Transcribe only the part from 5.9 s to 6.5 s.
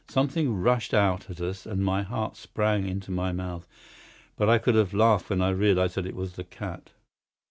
that it was the